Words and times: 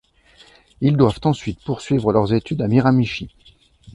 Ils 0.81 0.97
doivent 0.97 1.19
ensuite 1.25 1.63
poursuivre 1.63 2.11
leurs 2.11 2.33
études 2.33 2.63
à 2.63 2.67
Miramichi. 2.67 3.29